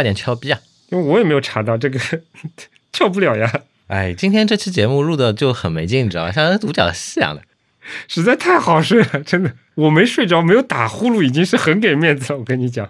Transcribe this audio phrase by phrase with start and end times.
[0.00, 0.58] 快点敲逼啊！
[0.88, 2.00] 因为我也没有查到这个，
[2.90, 3.52] 跳不了呀。
[3.88, 6.32] 哎，今天这期节目录的就很没劲，你知道吗？
[6.32, 7.42] 像独角戏一样的。
[8.08, 12.38] 实在太好睡了，真的，我没睡着，没有打呼噜，已经是很给面子了。
[12.38, 12.88] 我跟你讲。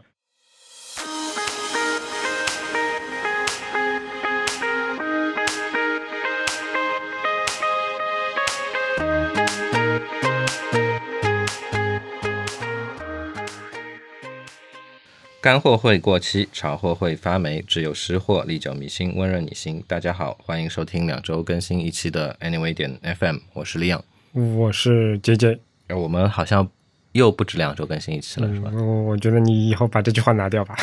[15.43, 19.83] 干货会过期，潮货会发霉，只有湿货历久弥新，温润你心。
[19.89, 25.61] 大家好，欢迎收听两周更新一期的 Anyway 点 FM，我是李阳，我是 J J。
[25.89, 26.71] 我们好像
[27.12, 28.71] 又不止两周更新一期了，是吧？
[28.75, 30.77] 我我觉得你以后把这句话拿掉吧。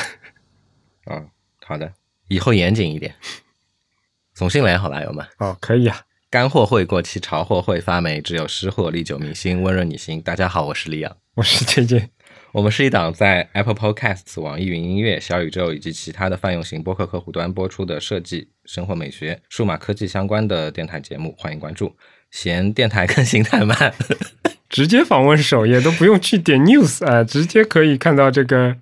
[1.05, 1.23] 啊，
[1.63, 1.93] 好的，
[2.27, 3.13] 以后严谨一点。
[4.33, 5.23] 总新来，好吧，友们。
[5.37, 6.01] 哦，可以啊。
[6.31, 10.19] 干货会过期，潮货会发霉，只有湿货历久弥新，温润你心。
[10.19, 12.09] 大家好，我是李阳，我是 J J。
[12.53, 21.95] 我们是一档在 Apple Podcasts、网易云音乐、小宇宙以及其他的泛用型播客客户端播出的设计、生活美学、数码科技相关的电台节目，欢迎关注。
[22.31, 23.93] 嫌电台更新太慢，
[24.69, 28.75] 直接访问首页都不用去点 News 啊，直接可以看到这个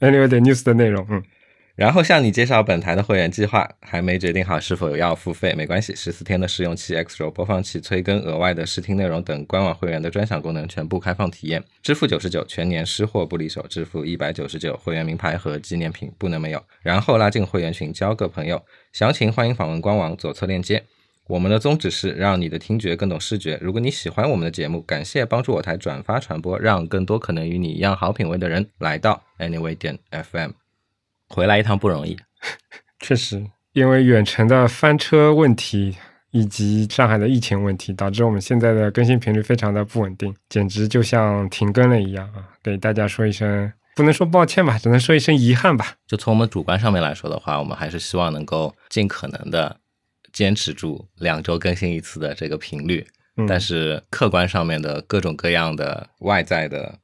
[0.00, 1.06] Anyway 点 News 的内容。
[1.10, 1.22] 嗯。
[1.80, 16.62] 然后向你介绍本台的会员计划，还没决定好是否要付费，没关系，十四天的试用期、X 轴播放器、催更、额外的试听内容等官网会员的专享功能全部开放体验，支付九十九，全年失货不离手，支付一百九十九，会员名牌和纪念品不能没有。
[16.82, 20.84] 然后拉进会员群，交个朋友，详情欢迎访问官网左侧链接。
[21.28, 23.58] 我们的宗旨是让你的听觉更懂视觉。
[23.62, 30.59] 如果你喜欢我们的节目，感谢帮助我台转发传播，让更多可能与你一样好品味的人来到 Anyway 点 FM。
[31.30, 32.18] 回来一趟不容易，
[33.00, 33.42] 确实，
[33.72, 35.96] 因为远程的翻车问题
[36.32, 42.48] 以及上海的疫情问题，导致我们现在的更新频率非常的不稳定，简直就像停更了一样啊！
[42.62, 45.94] 给大家说一声，不能说抱歉吧，只能说一声遗憾吧。
[46.06, 49.76] 就从我们主观上面来说的话，我们还是希望能够尽可能的
[50.32, 53.06] 坚持住两周更新一次的这个频率，
[53.48, 56.98] 但是客观上面的各种各样的外在的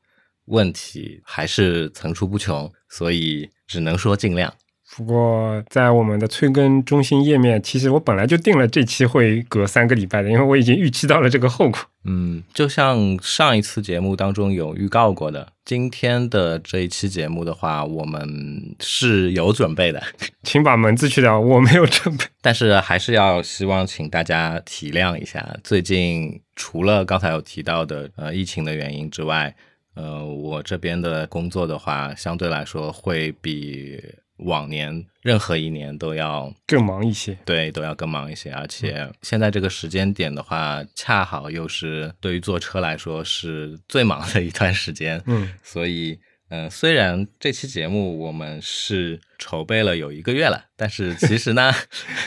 [0.46, 3.48] 问题还是层出不穷，所以。
[3.68, 4.54] 只能说尽量。
[4.96, 11.80] 不过，在我们的催更中心页面，其实我本来就定了这期会隔三个礼拜的，因为我已经预期到了这个后果。
[12.04, 20.00] 嗯，就像上一次节目当中有预告过的，今天的这一期节目的话，我们是有准备的。
[20.44, 22.24] 请把门字去掉，我没有准备。
[22.40, 29.52] 但是还是要希望请大家体谅一下，最近除了刚才有提到的呃疫情的原因之外。
[29.96, 33.98] 呃，我这边的工作的话，相对来说会比
[34.36, 37.36] 往年任何一年都要更忙一些。
[37.46, 38.52] 对，都要更忙一些。
[38.52, 45.22] 而且现在这个时间点的话，恰好又是对于坐车来说是最忙的一段时间。
[45.24, 46.18] 嗯，所以，
[46.50, 51.72] 嗯，虽然这期节目我们是筹备了有一个月了，但是其实呢，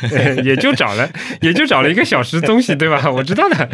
[0.44, 1.08] 也就找了，
[1.42, 3.12] 也就找了一个小时东西，对吧？
[3.12, 3.70] 我知道的。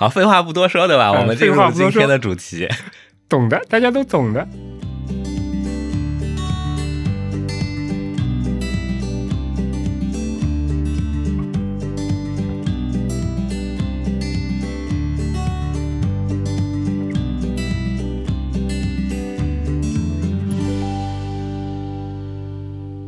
[0.00, 1.12] 好，废话不多说，对吧？
[1.12, 2.66] 我们进入今天的主题，
[3.28, 4.48] 懂的，大家都懂的。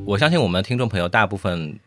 [0.04, 1.78] 我相信我们的听众朋友大部分。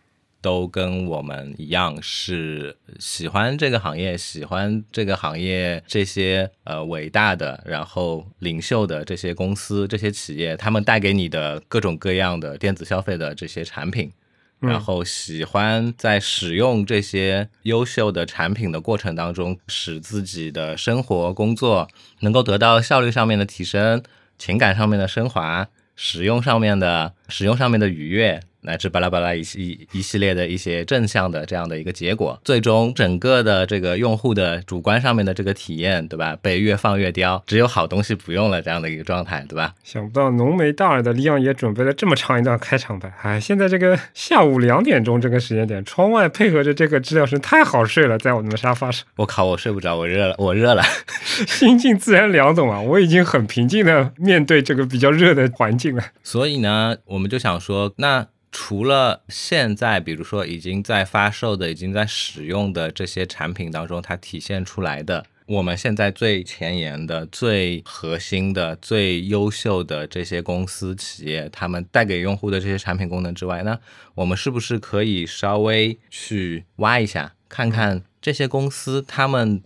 [0.45, 14.11] 都跟我们一样是喜欢这个行业，喜欢这个行业这些呃伟大的，然后领袖的这些公司、这些企业，他们带给你的各种各样的电子消费的这些产品，
[14.59, 21.87] 然后喜欢在使用这些优秀的产品的过程当中，使自己的生活、工作
[22.19, 24.03] 能够得到效率上面的提升，
[24.37, 28.43] 情感上面的升华，使用上面的使用上面的愉悦。
[28.65, 36.35] 乃至巴拉巴拉一系一系列的一些正向的这样的一个结果，最终整个的这个用户的主观上面的这个体验，对吧？
[36.41, 39.73] 被越放越刁，只有好东西不用了这样的一个状态，对吧？
[39.83, 43.11] 想不到浓眉大耳的李阳也准备了这么长一段开场白。
[43.21, 49.05] 哎，现在这个下午两点钟这个时间点，窗外配合着这个知了声，太好睡了，在我们的沙发上。
[49.15, 50.83] 我靠，我睡不着，我热了，我热了，
[51.47, 52.81] 心静自然凉，懂吗？
[52.81, 56.03] 我已经很平静的面对这个比较热的环境了。
[56.23, 58.27] 所以呢，我们就想说，那。
[58.57, 73.77] 除了现在，比如说已经在发售的、已经在使用的这些产品当中，它体现出来的我们现在最前沿的、最核心的、最优秀的这些公司企业，他们带给用户的这些产品功能之外，那
[74.15, 79.61] 我们是不是可以稍微去挖一下，看看这些公司他们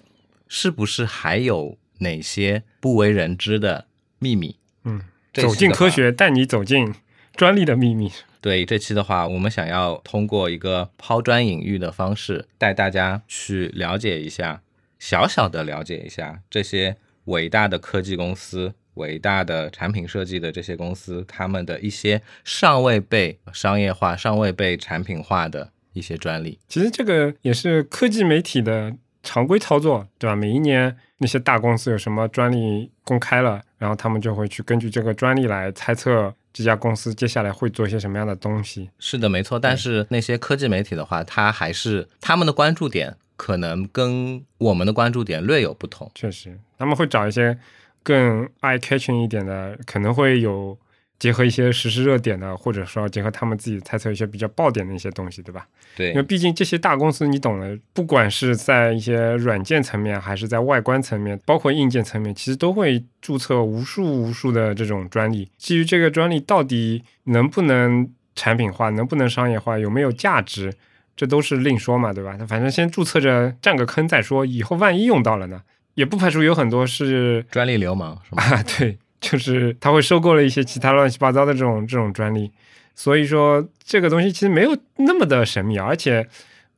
[0.48, 3.86] 是不是还有哪些不为人知的
[4.18, 4.56] 秘密？
[4.84, 6.96] 嗯，走进科学，带你走进。
[7.40, 8.12] 专利的秘密。
[8.42, 14.62] 对这期的话，我们想要通过一个抛砖引玉的方式，带大家去了解一下，
[15.00, 26.60] 小小的了解一下这些伟大的科技公司、伟大的产品设计的这些公司，他们的一些尚未被商业化、尚未被产品化的一些专利。
[26.68, 28.94] 其实这个也是科技媒体的
[29.24, 30.36] 常规操作，对吧？
[30.36, 38.90] 每一年那些大公司有什么专利公开了，然后他们就会去根据这个专利来猜测这家公司接下来会做一些什么样的东西。
[39.00, 39.60] 是的，没错。
[39.60, 46.12] 但是那些科技媒体的话，它还是他们的关注点可能跟我们的关注点略有不同。
[46.16, 47.58] 确实，他们会找一些
[48.04, 50.78] 更 eye catching 一点的，可能会有
[51.20, 55.68] 结合一些时事热点的，或者说结合他们自己猜测一些比较爆点的一些东西，对吧？
[55.98, 65.50] 对因为毕竟这些大公司，你懂的，不管是在一些软件层面，还是在外观层面，包括硬件层面，其实都会注册无数无数的这种专利。
[65.58, 70.74] 基于这个专利到底能不能产品化，能不能商业化，有没有价值，
[71.18, 72.38] 这都是另说嘛，对吧？
[72.40, 75.64] 那反正先注册着占个坑再说，以后万一用到了呢，
[75.96, 78.44] 也不排除有很多是专利流氓是吗？
[78.44, 82.52] 啊，对，就是他会收购了一些其他乱七八糟的这种这种专利，
[82.96, 86.28] 所以说这个东西其实没有那么的神秘，而且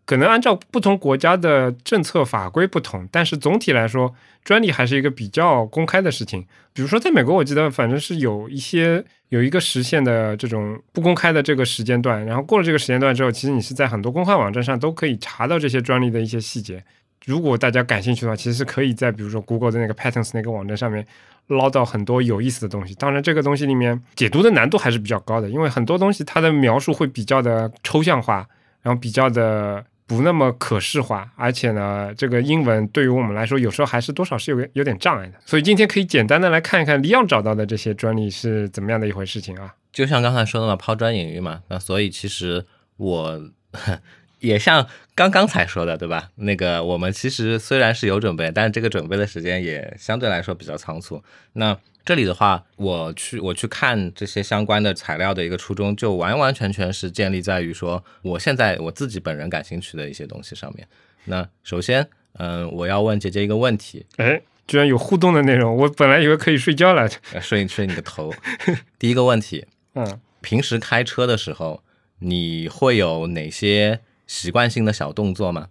[0.05, 6.45] 可能按照不同国家的政策法规不同，但是总体来说，专利还是一个比较公开的事情。
[6.73, 16.83] 比如说在美国，我记得反正是有一些有一个实现的这种不公开的这个时间段，然后过了这个时间段之后，其实你是在很多公开网站上都可以查到这些专利的一些细节。
[17.25, 21.05] 如果大家感兴趣的话，其实是可以在比如说 Google 的那个 Patents 那个网站上面
[21.47, 22.95] 捞到很多有意思的东西。
[22.95, 28.47] 当然，这个东西里面解读的难度还是比较高的，因为很多东西它的描述会比较的抽象化，
[28.81, 35.33] 然后比较的不那么可视化，而且呢，这个英文对于我们来说，有时候还是多少是有有点障碍的。
[35.45, 39.73] 所以今天可以简单的来看一看李昂找到的这些专利是怎么样的一回事情啊。
[39.93, 41.61] 就像刚才说的嘛，抛砖引玉嘛。
[41.69, 42.65] 那所以其实
[42.97, 43.39] 我
[44.41, 44.85] 也像
[45.15, 46.29] 刚刚才说的，对吧？
[46.35, 51.23] 那个我们其实虽然是有准备，但是这个准备的时间也相对来说比较仓促。
[51.53, 60.87] 那这里的话，我去我去看这些相关的材料的一个初衷，就完完全全是建立在于说，我现在我自己本人感兴趣的一些东西上面。
[61.25, 62.07] 那首先，
[62.39, 67.07] 嗯，我要问姐姐一个问题，哎，居然有互动的内容，我本来以为可以睡觉了。
[67.33, 68.33] 呃睡睡你个头。
[68.97, 71.83] 第一个问题，嗯，平时开车的时候，
[72.17, 73.99] 你会有哪些
[74.31, 75.67] 习惯性的小动作吗？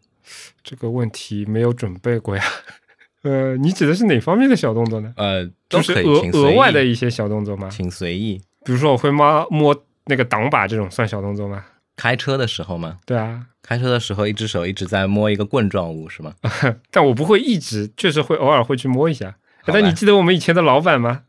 [0.63, 2.45] 这个问题没有准备过呀。
[3.25, 5.15] 呃，你指的是哪方面的小动作呢？
[5.17, 7.71] 呃，都就是，额额外的一些小动作吗？
[7.71, 8.39] 请随意。
[8.67, 9.75] 比如说我会摸摸
[10.05, 11.65] 那个挡把这种算小动作吗？
[11.97, 12.99] 开车的时候吗？
[13.07, 16.35] 对啊，开车的时候，一只手一直在摸一个棍状物是吗？
[16.93, 19.37] 但我不会一直，确实会偶尔会去摸一下。
[19.63, 21.23] 好吧但你记得我们以前的老板吗？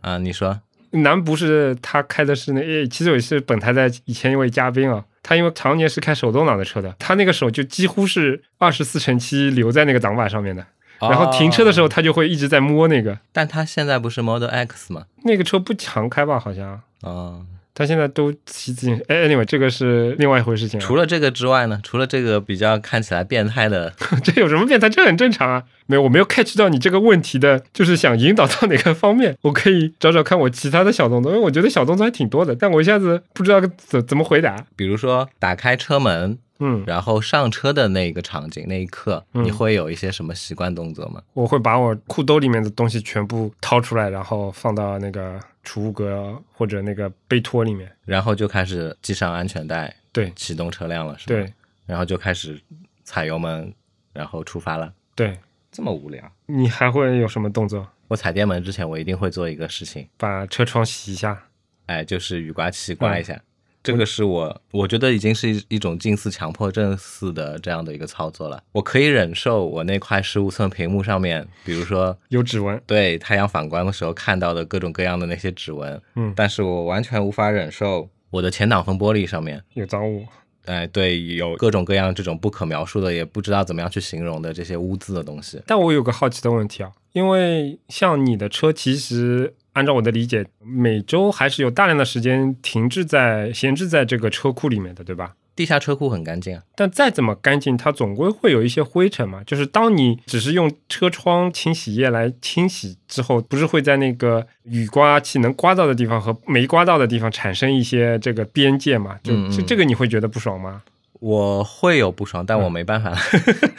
[0.00, 0.60] 啊，你说，
[0.92, 5.04] 南不是他开的是那，诶，其实也是本台的以前一位嘉宾啊。
[5.22, 10.66] 他因为常年是开手动挡的车的，他那个手就几乎是二十四乘七留在那个挡把上面的。
[11.00, 13.18] 然后停车的时候，他就会一直在摸那个。
[13.32, 15.06] 但他现在不是 Model X 吗？
[15.24, 16.38] 那个车不常开吧？
[16.38, 19.04] 好像哦，他现在都骑自行车。
[19.08, 20.82] 哎，anyway，这个是另外一回事情、啊。
[20.82, 21.80] 除了这个之外呢？
[21.82, 24.88] 除了这个比较看起来变态的， 这有什么变态？
[24.88, 25.62] 这很正常啊。
[25.86, 29.36] 没有，我没有 catch 到你这个问题的，就是想引导到哪个方面。
[29.42, 34.64] 我可以找找看我其他的小动作，因为我觉得小动作还挺多的，但我一下子不知道怎怎么回答。
[34.76, 41.20] 比如说打开车门，嗯，然后上车的那个场景那一刻，嗯你会有一些什么习惯动作吗？
[41.32, 47.90] 我会把我裤兜里面的东西全部掏出来，然后放到那个储物格或者那个杯托里面。
[48.04, 51.34] 然后就开始系上安全带，对启动车辆了，是吧？
[51.34, 51.52] 对
[51.86, 52.60] 然后就开始
[53.04, 53.72] 踩油门，
[54.12, 54.92] 然后出发了。
[55.14, 55.38] 对，
[55.72, 56.32] 这么无聊？
[56.46, 57.86] 你还会有什么动作？
[58.08, 61.46] 我踩电门之前，我一定会做一个事情，把车窗洗一下。
[61.86, 63.40] 哎，就是雨刮器刮一下。
[63.82, 68.62] 这个是我，我觉得已经是一一种近似强迫症似的这样的一个操作了。
[68.72, 80.24] 我可以忍受我那块十五寸屏幕上面，比如说有指纹，对太阳反光的时候看到的各种各样的那些指纹，嗯但是我完全无法忍受我的前挡风玻璃上面，有脏物。
[80.66, 85.60] 哎，对，有各种各样这种不可描述的，也不知道怎么样去形容的这些污渍的东西。
[85.66, 95.34] 但我有个好奇的问题啊，因为像你的车，其实按照我的理解，每周还是有大量的时间停滞在闲置在这个车库里面的，对吧？
[95.56, 99.42] 地下车库很干净啊，但再怎么干净，它总归会有一些灰尘嘛。
[99.44, 109.18] 就是当你只是用车窗清洗液来清洗之后，不是会在那个雨刮器能刮到的地方和没刮到的地方产生一些这个边界嘛？
[109.22, 110.82] 就嗯嗯这这个你会觉得不爽吗？
[111.20, 113.14] 我会有不爽，但我没办法。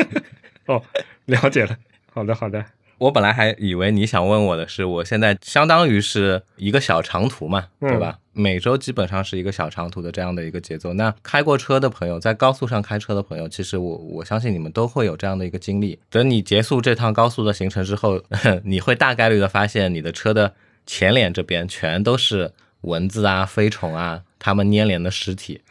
[0.67, 0.83] 哦，
[1.25, 1.75] 了解了。
[2.13, 2.63] 好的，好的。
[3.01, 8.19] 我本来还以为你想问我的是，我现在相当于是一个小长途嘛，对吧？
[8.33, 10.93] 每周基本上是一个小长途的这样的一个节奏。
[10.93, 15.97] 那开过车的朋友，在高速上开车的朋友，其实我我相信你们都会有这样的一个经历。
[16.11, 18.21] 等你结束这趟高速的行程之后，
[18.63, 20.53] 你会大概率的发现，你的车的
[20.85, 25.61] 前脸这边全都是蚊子啊、飞虫啊，它们粘连的尸体。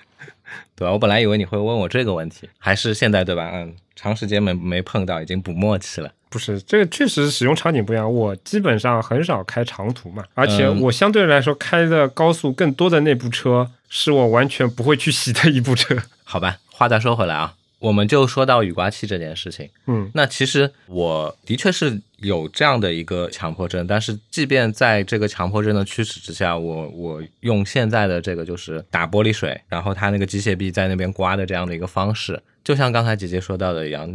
[0.75, 0.91] 对吧？
[0.93, 3.53] 我本来以为你会问我这个问题，还是现在对吧？
[3.55, 6.11] 嗯，长时间没没碰到，已经不默契了。
[6.31, 8.11] 不是，这个确实使用场景不一样。
[8.11, 15.97] 我基本上很少开长途嘛，而且我相对来说开的高速更多的那部车，是我完全不会去洗的一部车。
[16.25, 17.55] 好吧，话再说回来啊。
[17.81, 34.09] 我们就说到雨刮器这件事情，嗯，那其实我的确是有这样的一个强迫症，但是即便在这个强迫症的驱使之下，我我用现在的这个就是打玻璃水，然后它那个机械臂在那边刮的这样的一个方式，就像刚才姐姐说到的一样，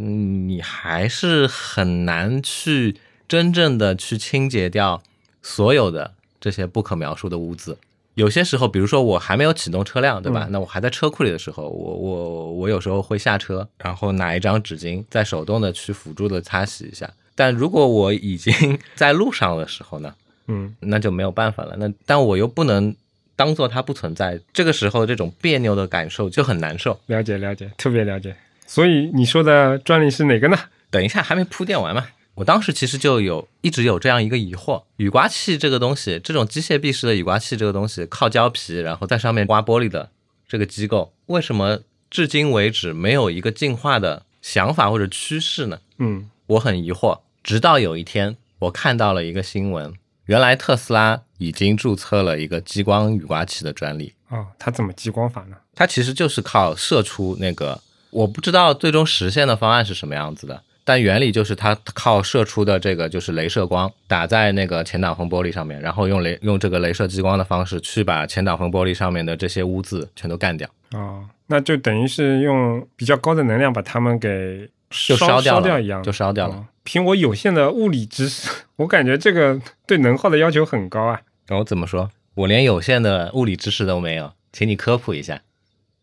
[0.48, 2.96] 你还是很难去
[3.28, 5.02] 真正的去清洁掉
[5.42, 7.78] 所有的这些不可描述的污渍。
[8.14, 10.48] 有些时候，比如说我还没有启动车辆，对吧？
[10.50, 17.12] 那我还在车库里的时候，我我我有时候会下车，然后拿一张纸巾，再手动的去辅助的擦洗一下。
[17.36, 18.54] 但如果我已经
[18.96, 20.16] 在路上的时候呢？
[20.48, 21.76] 嗯，那就没有办法了。
[21.78, 22.96] 那但我又不能
[23.36, 27.00] 当做它不存在，这个时候这种别扭的感受就很难受。
[27.08, 28.36] 了解了解，特别了解。
[28.66, 30.58] 所以你说的专利是哪个呢？
[30.90, 32.08] 等一下，还没铺垫完嘛。
[32.36, 40.10] 我当时其实就有一直有这样一个疑惑：雨刮器这个东西，这种机械臂式的雨刮器这个东西，靠胶皮，然后在上面刮玻璃的
[40.48, 45.80] 这个机构，为什么至今为止没有一个进化的想法或者趋势呢？
[46.00, 47.20] 嗯，我很疑惑。
[47.44, 49.94] 直到有一天，我看到了一个新闻，
[50.26, 54.14] 原来特斯拉已经注册了一个激光雨刮器的专利。
[54.30, 55.56] 哦，它怎么激光法呢？
[55.76, 60.62] 它其实就是靠射出那个，我不知道最终实现的方案是什么样子的。
[60.88, 70.70] 但原理就是它靠射出的这个就是镭射光打在那个前挡风玻璃上面，然后用镭用这个镭射激光的方式去把前挡风玻璃上面的这些污渍全都干掉。
[70.92, 74.70] 哦，那就等于是用比较高的能量把它们给
[75.08, 76.66] 就烧掉掉一样，就烧掉了。
[76.84, 81.22] 凭我有限的物理知识，我感觉这个对能耗的要求很高啊。
[81.48, 82.10] 然后怎么说？
[82.36, 85.42] 我连有限的物理知识都没有，请你科普一下。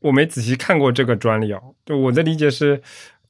[0.01, 2.83] 我没仔细看过这个专利哦，就我的理解是。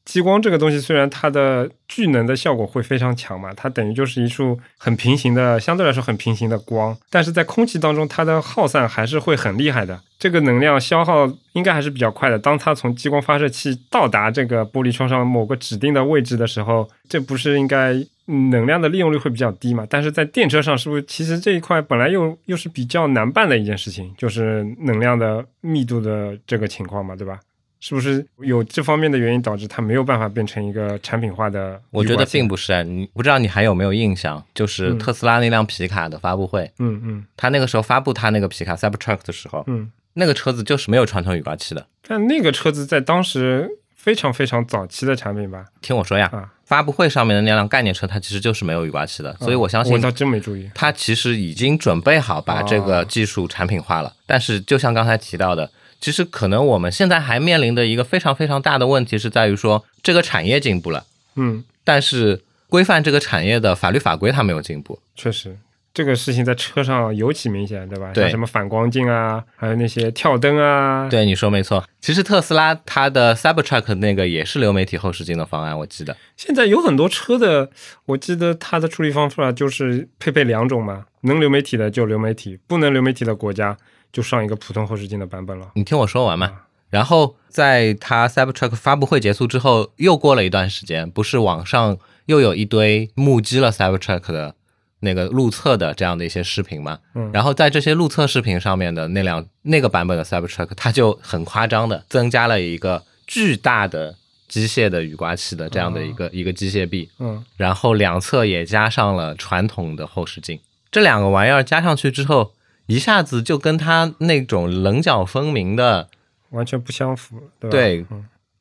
[0.04, 12.38] 激光这个东西虽然它的聚能的效果会非常强嘛，它等于就是一束很平行的，相对来说很平行的光，但是在空气当中它的耗散还是会很厉害的，这个能量消耗应该还是比较快的。
[12.38, 17.94] 当它从激光发射器到达这个玻璃窗上某个指定的位置的时候，这不是应该
[18.26, 19.86] 能量的利用率会比较低嘛？
[19.88, 27.38] 但是在电车上是不是其实这一块本来又又是比较难办的一件事情，就是能量的密度的这个情况嘛，对吧？
[27.84, 31.82] 是不是有这方面的原因导致它没有办法变成一个产品化的？
[31.90, 32.84] 我觉得并不是。
[32.84, 34.40] 你不知道你还有没有印象？
[34.54, 36.70] 就是特斯拉那辆皮卡的发布会。
[36.78, 37.24] 嗯嗯。
[37.36, 41.84] 他那个时候发布他那个皮卡 Cybertruck 的时候，嗯，那个车子就是没有传统雨刮器的。
[42.06, 45.64] 但那个车子在当时非常非常早期的产品吧？
[45.80, 46.30] 听我说呀，
[46.64, 49.36] 发布会上面的那辆概念车，它其实就是没有雨刮器的。
[49.40, 50.70] 所以我相信，我倒真没注意。
[50.72, 54.14] 它其实已经准备好把这个技术产品化了。
[54.24, 55.68] 但是就像刚才提到的。
[56.02, 61.04] 其实可能我们现在还面临的一个非常非常大的问题是在于说，这个产业进步了，
[61.36, 64.98] 嗯，但是规范这个产业的法律法规它没有进步。
[65.14, 65.56] 确实，
[65.94, 68.10] 这个事情在车上尤其明显，对吧？
[68.12, 71.08] 对，什么反光镜啊，还有那些跳灯啊。
[71.08, 71.84] 对，你说没错。
[72.00, 76.16] 其实特斯拉它的 Cybertruck 那个也是流媒体后视镜的方案，我记得。
[76.36, 77.70] 现在有很多车的，
[78.06, 83.78] 我记得它的处理方法就是配备两种嘛，能流媒体的就流媒体，不能流媒体的国家。
[84.12, 85.70] 就上一个普通后视镜的版本了。
[85.74, 86.52] 你听我说完嘛。
[86.90, 94.54] 然后在它 Cybertruck 发布会结束之后，又过了一段时间，不是网上又有一堆目击了 Cybertruck 的
[95.00, 96.98] 那个路测的这样的一些视频嘛？
[97.14, 97.30] 嗯。
[97.32, 104.14] 然后在这些路测视频上面的那辆那个版本的 Cybertruck，它就很夸张的增加了一个巨大的
[104.46, 107.08] 机械的雨刮器的这样的一个一个机械臂。
[107.18, 107.42] 嗯。
[107.56, 112.52] 然后两侧也加上了传统的后视镜，这两个玩意儿加上去之后。
[112.92, 116.08] 一下子就跟他那种棱角分明的
[116.50, 118.04] 完全不相符，对，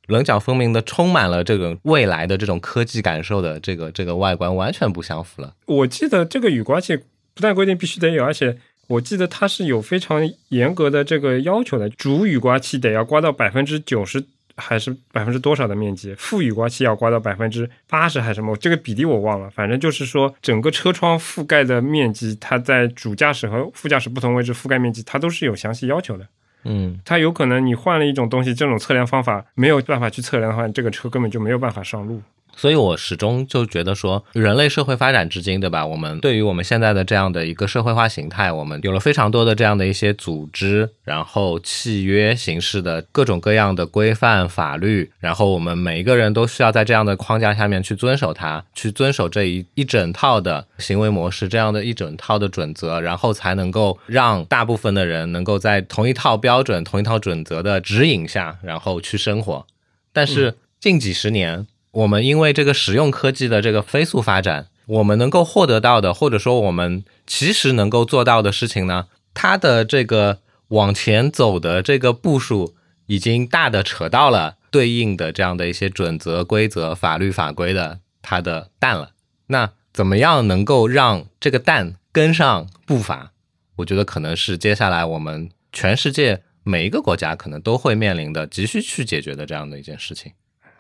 [0.08, 5.54] 棱角分明的充满了这个未来的这种科技感受的这个这个外观完全不相符了。
[5.66, 8.58] 我记得这个雨刮器不但规定必须得有，而且
[8.88, 14.26] 我记得它是有非常严格的这个要求的，主雨刮器得要刮到百分之九十。
[14.58, 16.13] 还是百分之多少的面积？
[16.15, 18.55] 副雨刮器要刮到百分之八十还是什么？
[18.58, 19.50] 这个比例我忘了。
[19.50, 26.27] 反正就是说，整个车窗覆盖的面积，它在主驾驶和副驾驶不同位置覆盖面积，它都是有详细要求的。
[26.63, 32.22] 嗯，它有可能你换了一种东西，这种测量方法没有办法去测量的话，这个车根本就没有办法上路。
[32.55, 35.86] 所以我始终就觉得说，人类社会发展至今，对吧？
[35.86, 59.65] 我们对于我们现在的这样的一个社会化形态，我们有了非常多的这样的一些组织，然后契约形式的各种各样的规范法律，然后我们每一个人都需要在这样的框架下面去遵守它，去遵守这一一整套的行为模式，这样的一整套的准则，然后才能够让大部分的人能够在同一套标准、同一套准则的指引下，然后去生活。
[60.13, 72.75] 但是近几十年，我们因为这个实用科技的这个飞速发展，我们能够获得到的，或者说我们其实能够做到的事情呢，它的这个往前走的这个步数，
[73.07, 79.12] 已经大的扯到了对应的这样的一些准则、规则、法律法规的它的蛋了。
[79.48, 83.31] 那怎么样能够让这个蛋跟上步伐？
[83.77, 86.43] 我觉得可能是接下来我们全世界。
[86.63, 90.31] 每一个国家可能都会面临的、急需去解决的这样的一件事情，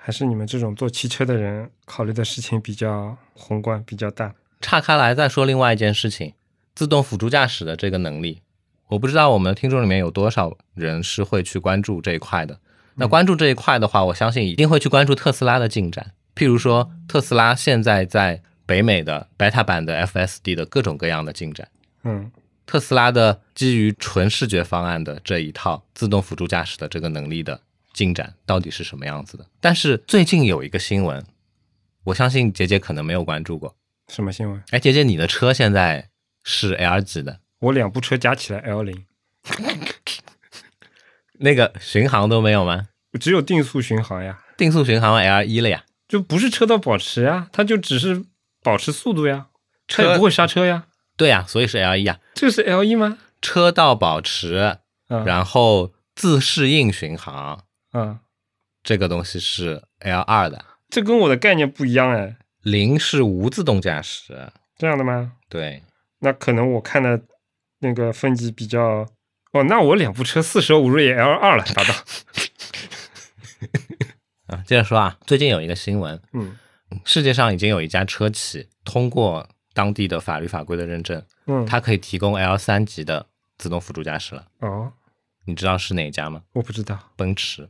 [0.03, 4.33] 还是你们这种做汽车的人考虑的事情比较宏观、比较大。
[4.59, 6.33] 岔开来再说另外一件事情，
[6.73, 8.41] 自动辅助驾驶的这个能力，
[8.87, 12.59] 我不知道我们听众里面有多少人是会去关注这一块的。
[12.95, 16.13] 那关注这一块的话，我相信一定会去关注特斯拉的进展。
[16.35, 21.67] 譬如说，特斯拉现在在北美的 beta 版的 FSD 的各种各样的进展。
[22.03, 22.31] 嗯。
[22.65, 27.59] 特斯拉的基于纯视觉方案的这一套自动辅助驾驶的这个能力的
[27.93, 29.45] 进展到底是什么样子的？
[29.59, 31.25] 但是最近有一个新闻，
[32.05, 33.75] 我相信杰杰可能没有关注过。
[34.07, 34.63] 什么新闻？
[34.71, 36.09] 哎，杰杰，你的车现在
[36.43, 37.39] 是 L 级的？
[37.59, 39.05] 我两部车加起来 L 零。
[41.39, 42.87] 那个巡航都没有吗？
[43.19, 44.43] 只有定速巡航呀。
[44.57, 45.85] 定速巡航 L 一了呀？
[46.07, 48.25] 就不是车道保持呀，它就只是
[48.61, 49.47] 保持速度呀，
[49.87, 50.87] 车也不会刹车呀。
[51.17, 53.17] 对呀，所以是 L 一啊，这是 L 一吗？
[53.41, 58.19] 车道保持，然后自适应巡航，嗯，
[58.83, 62.37] 这个东西是 L 二的，这跟我的概念不一样哎。
[62.61, 65.33] 零是无自动驾驶，这样的吗？
[65.49, 65.83] 对，
[66.19, 67.21] 那可能我看的
[67.79, 69.07] 那个分级比较，
[69.51, 71.93] 哦，那我两部车四舍五入也 L 二了，达到。
[74.55, 76.55] 啊，接着说啊，最近有一个新闻，嗯，
[77.05, 79.47] 世界上已经有一家车企通过。
[79.73, 83.25] 当地的法律法规的认证，嗯，它可以提供 L 三级的
[83.57, 84.45] 自动辅助驾驶了。
[84.59, 84.91] 哦，
[85.45, 86.43] 你知道是哪一家吗？
[86.51, 86.99] 我不知道。
[87.15, 87.69] 奔驰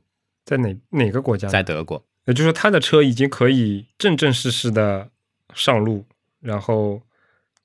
[0.52, 1.48] 在哪哪个国家？
[1.48, 2.04] 在德国。
[2.26, 5.10] 也就是说，他的车已经可以正正式式的
[5.54, 6.06] 上路，
[6.42, 7.02] 然后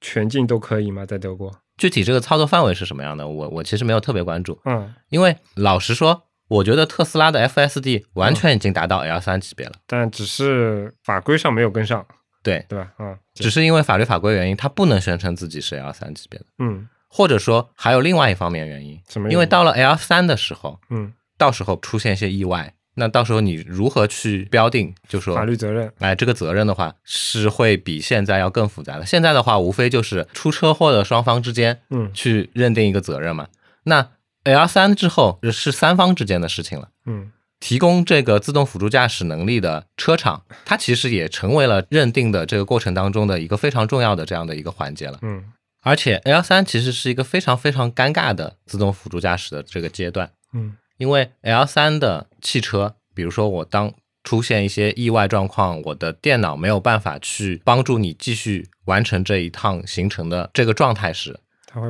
[0.00, 1.04] 全境都可以吗？
[1.04, 1.52] 在德国？
[1.76, 3.26] 具体这个操作范围是什么样的？
[3.26, 4.58] 我我其实没有特别关注。
[4.64, 12.06] 嗯，因为老实说，我觉得特斯拉的 FSD 完全已经达到 L 三级别了，但只是法规上没有跟上。
[12.42, 12.92] 对对吧？
[13.00, 16.46] 嗯，只是因为法律法规原因，它不能宣称自己是 L 三级别的。
[16.60, 19.28] 嗯，或者说还有另外一方面原因，什么？
[19.30, 24.92] 因为到了 L 三的时候，嗯，到时候出现一些意外，那到时候你如何去标定？
[25.08, 25.92] 就说法律责任。
[26.00, 29.06] 哎，这个责任的话是会比现在要更复杂的。
[29.06, 33.46] 现在的话，无非就是出车祸的双方之间，嗯，去认定一个责任嘛。
[33.84, 34.08] 那
[34.44, 36.88] L 三之后是三方之间的事情了。
[37.06, 37.32] 嗯。
[37.58, 45.18] 提供这个自动辅助驾驶能力的车厂，它其实也成为了认定的这个过程当中的一个非常重要的这样的一个环节了。
[45.22, 45.42] 嗯，
[45.80, 50.30] 而且 L 三其实是一个非常非常尴尬的自动辅助驾驶的这个阶段。
[50.52, 53.92] 嗯，因为 L 三的汽车，比如说我当
[54.24, 61.38] 出现一些意外状况，我的电脑没有办法去帮助你继续完成这一趟行程的这个状态时，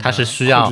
[0.01, 0.71] 它是需要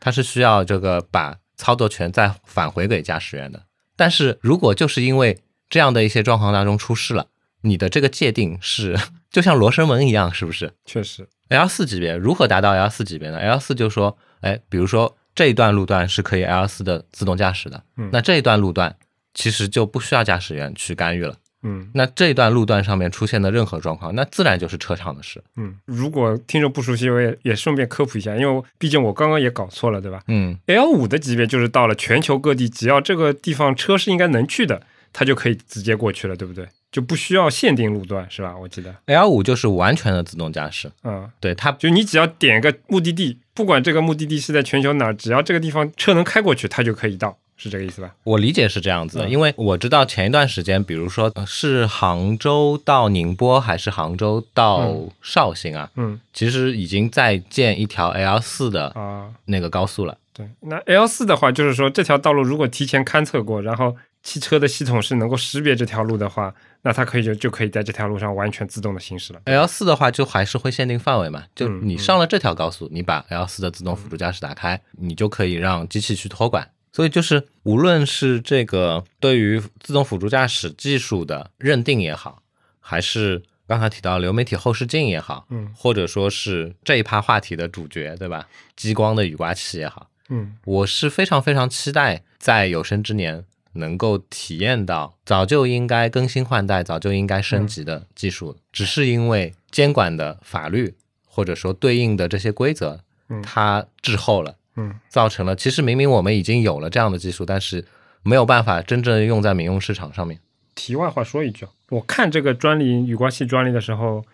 [0.00, 3.62] 它是需要这个把操作权再返回给驾驶员的。
[3.96, 7.26] 但是如果就是因为这样的一些状况当中出事了，
[7.60, 8.98] 你的这个界定是
[9.30, 10.72] 就像罗生门一样，是不是？
[10.84, 18.96] 确实，L 四级别如何达到 L 四级别呢？L 四就说，哎，比如说这一段路段是可以 L 四的自动驾驶的，嗯那这一段路段
[19.34, 21.36] 其实就不需要驾驶员去干预了。
[21.66, 25.42] 嗯，那这一段路段上面出现的任何状况，那自然就是车厂的事。
[25.56, 30.20] 嗯，如果听众不熟悉，我也也顺便科普一下，因为毕竟我刚刚也搞错了，对吧？
[30.28, 34.82] 嗯，L 五的级别就是到了全球各地，只要这个地方车是应该能去的，
[35.14, 36.68] 它就可以直接过去了，对不对？
[36.94, 38.56] 就不需要限定路段，是吧？
[38.56, 40.88] 我记得 L 五就是完全的自动驾驶。
[41.02, 47.36] 嗯，对，它就你只要点个目的地，不管这个目的地是在全球哪儿，只要这个地方车能开过去，它就可以到。
[47.56, 48.12] 是这个意思吧？
[48.22, 55.90] 我理解是这样子的，因为我知道前一段时间，比如说是杭州到宁波还是杭州到绍兴啊？
[55.96, 60.16] 嗯，其实已经在建一条 L 四的啊那个高速了。
[60.32, 69.40] 对，那 L 四的话，就是说这条道路如果提前勘测过，然后汽车的系统是能够识别这条路的话，那它可以就就可以在这条路上完全自动的行驶了。
[69.44, 71.44] L 四的话，就还是会限定范围嘛？
[71.54, 76.68] 就你上了这条高速，你把 L 四的自动辅助驾驶打开，你就可以让机器去托管。
[76.90, 82.40] 所以就是，无论是这个对于自动辅助驾驶技术的认定也好，
[82.80, 88.48] 还是刚才提到流媒体后视镜也好，嗯或者说是这一趴话题的主角，对吧？
[88.74, 100.94] 激光的雨刮器也好，嗯我是非常非常期待在有生之年能够体验到早就应该更新换代、早就应该升级的技术，只是因为监管的法律
[101.26, 107.84] 或者说对应的这些规则，嗯它滞后了，嗯造成了其实明明我们已经有了这样的技术，但是
[108.22, 110.40] 没有办法真正用在民用市场上面。
[110.74, 114.24] 题外话说一句啊，我看这个专利雨刮器专利的时候，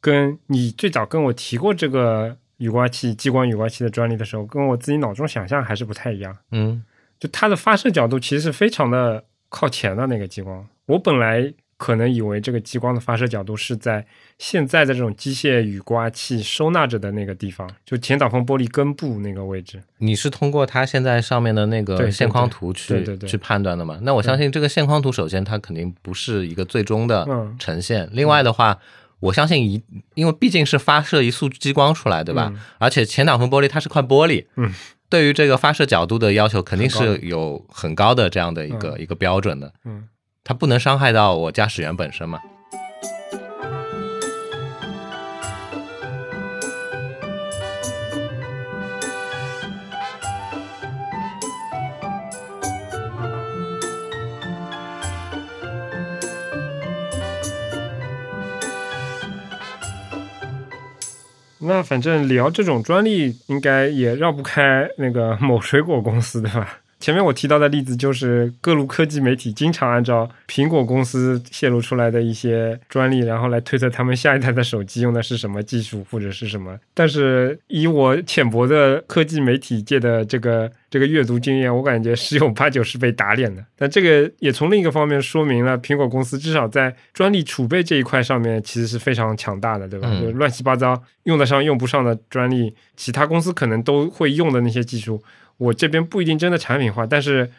[0.00, 6.36] 跟你最早跟我提过这个雨刮器激光雨刮器的专利的时候，跟我自己脑中想象还是不太一样。
[6.50, 6.82] 嗯
[7.18, 10.66] 就它的发射角度其实是非常的靠前的那个激光。
[10.86, 14.06] 我本来可能以为这个激光的发射角度是在
[14.38, 19.82] 现在的这种机械雨刮器收纳着的那个地方，就前挡风玻璃根部那个位置。
[19.98, 23.98] 你是通过它现在上面的那个线框图去去判断的嘛？
[24.02, 28.08] 那我相信这个线框图，首先它肯定不是一个最终的嗯呈现。
[28.12, 28.78] 另外的话，
[29.20, 29.82] 我相信一，
[30.14, 32.50] 因为毕竟是发射一束激光出来，对吧？
[32.54, 34.72] 嗯而且前挡风玻璃它是块玻璃，嗯，
[35.08, 40.08] 对于这个发射角度的要求肯定是有很高的这样的一个、一个标准的，嗯。
[40.44, 42.40] 它不能伤害到我驾驶员本身嘛。
[61.66, 66.78] 那反正聊这种专利，应该也绕不开那个某水果公司，对吧？
[67.06, 76.76] 前面我提到的例子就是各路科技媒体经常按照苹果公司泄露出来的一些专利，然后来推测他们下一代的手机用的是什么技术或者是什么。
[76.92, 83.64] 但是以我浅薄的科技媒体界的这个这个阅读经验，我感觉十有八九是被打脸的。
[83.76, 90.08] 但这个也从另一个方面说明了苹果公司至少在专利储备这一块上面其实是非常强大的，对吧？
[90.10, 95.22] 嗯就乱七八糟用得上用不上的专利，其他公司可能都会用的那些技术。
[95.58, 97.50] 我这边不一定真的产品化，但是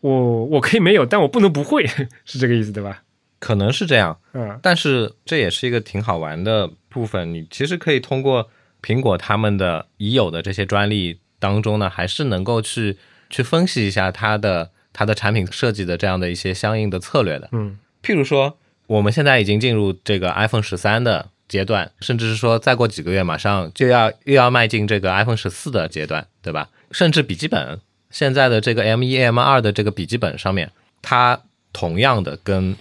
[0.00, 1.86] 我我可以没有，但我不能不会，
[2.24, 3.02] 是这个意思对吧？
[3.38, 7.34] 可能是这样，嗯但是这也是一个挺好玩的部分。
[7.34, 8.48] 你其实可以通过
[8.80, 12.96] 苹果他们的已有的这些专利当中呢，还是能够去
[13.28, 17.48] 去分析一下它的它的产品设计的这样的一些相应的策略的。
[17.50, 26.70] 嗯譬如说，我们现在已经进入这个 iPhone 十三的阶段，甚至是说再过几个月马上就要又要迈进这个 iPhone 十四的阶段，对吧？
[26.90, 27.78] 甚至笔记本
[28.10, 30.70] 现在的这个 M 一 M 二的这个笔记本上面，
[31.02, 32.74] 它同样的跟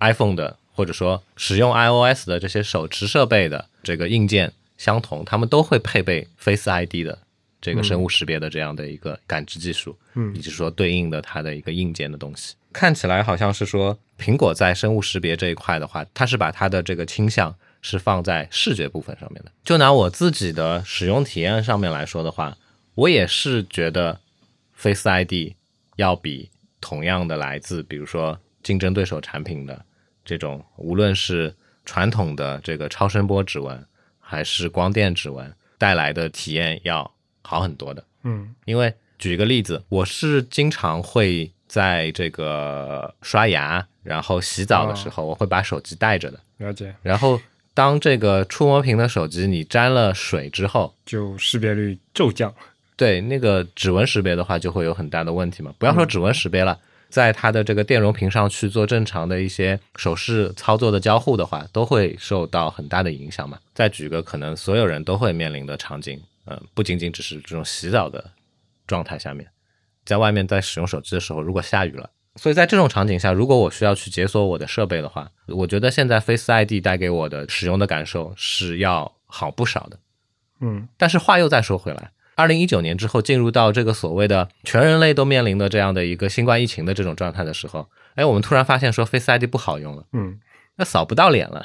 [0.00, 7.18] iPhone 的或者说使用 iOS 的这些手持设备的这个硬件相同，它们都会配备 Face ID 的
[7.60, 9.96] 这个生物识别的这样的一个感知技术。
[10.14, 12.54] 嗯以及说对应的它的一个硬件的东西。
[12.72, 19.52] 看起来好像是说，苹果在生物识别这一块的话，它是把它的这个倾向是放在视觉部分上面的。
[19.64, 22.56] 就拿我自己的使用体验上面来说的话，
[22.94, 24.20] 我也是觉得
[24.74, 25.54] Face ID
[25.96, 29.84] 要比同样的来自比如说竞争对手产品的
[30.24, 33.86] 这种，无论是传统的这个超声波指纹，
[34.20, 38.04] 还是光电指纹带来的体验要好很多的。
[38.24, 46.40] 嗯因为举一个例子，我是经常会在这个刷牙，然后洗澡的时候，我会把手机带着的。
[46.58, 47.40] 了解，然后
[47.78, 52.52] 当这个触摸屏的手机你沾了水之后，就识别率骤降。
[52.96, 55.72] 对那个指纹识别的话，就会有很大的问题嘛。
[55.78, 56.76] 不要说指纹识别了，
[57.08, 63.56] 在它的这个电容屏上去做正常的一些手势操作的交互的话，都会受到很大的影响嘛。
[63.72, 68.28] 再举个可能所有人都会面临的场景，嗯、不仅仅只是这种洗澡的
[68.88, 69.48] 状态下面，
[70.04, 72.10] 在外面在使用手机的时候，如果下雨了。
[72.38, 79.98] 所以在这种场景下，如果我需要去解锁我的设备的话，我觉得现在 Face ID 带给我的使用的感受是要好不少的。
[80.60, 90.38] 嗯但是话又再说回来，二零一九年之后进入到这个所谓的全人类都面临的这样的一个新冠疫情的这种状态的时候，哎，我们突然发现说 Face ID 不好用了，嗯，
[90.76, 91.64] 那扫不到脸了，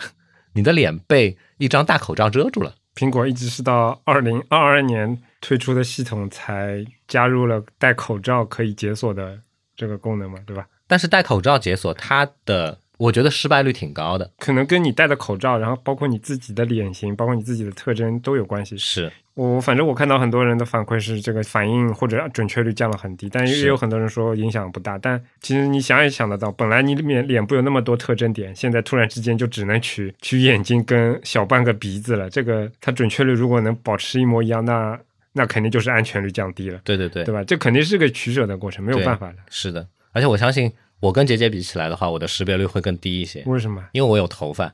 [0.53, 2.75] 你的脸被一张大口罩遮住了。
[2.95, 9.39] 苹果一直是到二零二二年推出的系统才加入了戴口罩可以解锁的
[9.83, 10.65] 这个功能嘛，对吧？
[10.87, 14.31] 但是戴口罩解锁它的，我觉得失败率挺高的。
[14.39, 18.77] 可能跟你戴的口罩，然后包括你自己的脸型，包括你自己的特征都有关系。
[18.77, 24.97] 是，我反正我看到很多人的反馈是这个反应或者准确率降了很低，但也有很多人说影响不大。
[24.97, 32.29] 但其实你想也想得到，本来你脸脸部有那么多特征点，现在突然之间就只能取取眼睛跟小半个鼻子了。
[32.29, 34.97] 这个它准确率如果能保持一模一样，那
[35.33, 37.43] 那肯定就是安全率降低了，对对对，对吧？
[37.43, 39.37] 这肯定是个取舍的过程，没有办法的。
[39.49, 39.87] 是的。
[40.11, 43.83] 而且我相信，我跟杰杰比起来的话，我的识别率会更低一些，为什么？
[43.93, 44.73] 因为我有头发。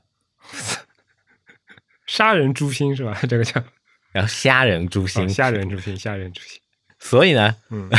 [2.05, 3.17] 杀人诛心是吧？
[3.29, 3.63] 这个叫
[4.11, 6.59] 然后虾仁诛心，哦 虾仁诛心，虾仁诛心。
[6.97, 7.89] 所以呢，嗯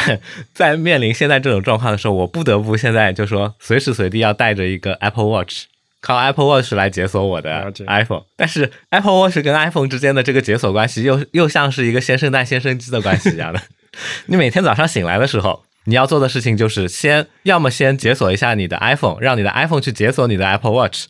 [0.52, 5.64] 在面临现在这种状况的时候，我不得不现在就说随时随地要带着一个 Apple Watch，
[6.00, 8.22] 靠 Apple Watch 来解锁我的 iPhone。
[8.36, 13.60] 但是 Apple Watch 跟 iPhone 之间的这个解锁关系又又像是一个先生蛋先生鸡的关系一样的。
[14.26, 21.06] 你每天早上醒来的时候，你要做的事情就是先要么先解锁一下你的 iPhone，让你的 iPhone 去解锁你的 Apple Watch。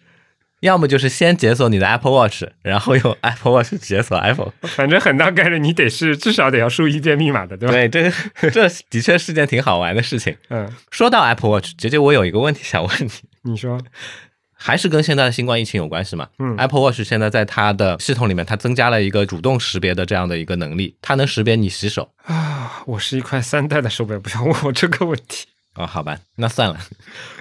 [0.61, 4.53] 要么就是先解锁你的 Apple Watch，然后用 Apple Watch 解锁 iPhone。
[4.69, 7.73] 反正很大概率你得是至少得要输一遍密码的，对吧？
[7.73, 10.37] 对，这这的确是件挺好玩的事情。
[10.51, 13.11] 嗯，说到 Apple Watch，姐姐，我有一个问题想问你，
[13.53, 13.81] 你说，
[14.63, 16.29] 还是跟现在的新冠疫情有关系嘛？
[16.39, 22.11] 嗯，Apple Watch 现在在它的系统里面，它增加了一个主动识别的这样的一个能力，它能识别你洗手。
[22.25, 25.47] 啊，我是一块三代的手表，不要问 我这个问题。
[25.77, 26.79] 哦，好吧，那算了。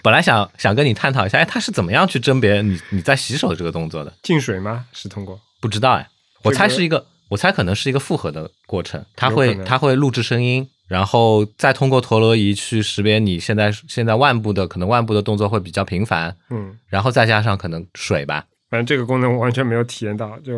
[0.02, 4.14] 本来想想跟你探讨一下，哎，它是怎么样去甄别你你在洗手这个动作的？
[4.24, 4.86] 进水吗？
[4.94, 5.38] 是通过？
[5.60, 6.08] 不知道哎，
[6.44, 20.54] 我猜是一个，我猜可能是一个复合的过程，它会它会录制声音，然后再通过陀螺仪去识别你现在现在腕部的可能腕部的动作会比较频繁，嗯，然后再加上可能水吧，反正这个功能我完全没有体验到，就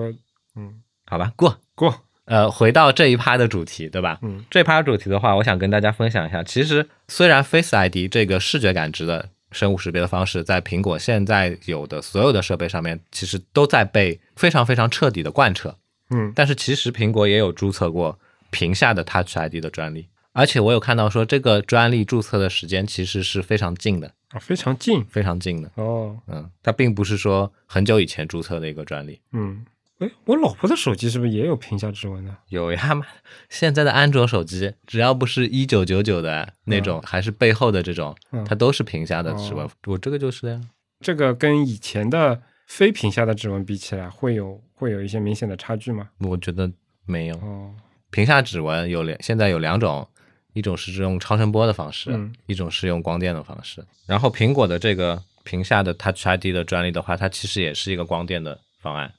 [0.56, 1.58] 嗯好吧，过。
[1.76, 4.20] 过，呃，回到这一趴的主题，对吧？
[4.22, 6.44] 嗯这趴主题的话，我想跟大家分享一下。
[6.44, 15.76] 其实，虽然 Face ID 这个视觉感知的生物识别的方式，在苹果现在有的所有的设备上面，其实都在被非常非常彻底的贯彻。
[16.12, 18.20] 嗯但是，其实苹果也有注册过
[18.52, 25.72] 屏下的 Touch ID 的专利，而且我有看到说，这个专利注册的时间其实是非常近的，啊，非常近非常近的。
[25.76, 29.22] 哦，嗯，它并不是说很久以前注册的一个专利。
[29.34, 29.66] 嗯，
[30.00, 32.38] 哎，我老婆的手机是不是也有屏下指纹呢？
[32.48, 33.06] 有呀嘛，
[33.50, 39.66] 现在的安卓手机只要不是一九九九的那种，还是背后的这种，嗯它都是屏下的指纹。
[39.66, 40.62] 哦我这个就是的呀。
[41.02, 46.10] 这个跟以前的非屏下的指纹比起来，会有会有一些明显的差距吗？
[46.20, 46.72] 我觉得
[47.06, 47.74] 没有，哦，
[48.12, 50.08] 屏下指纹有两，现在有两种，
[50.54, 53.84] 一种是用超声波的方式，嗯一种是用光电的方式。
[54.06, 59.14] 然后苹果的这个屏下的 Touch ID 的专利的话，它其实也是一个光电的方案。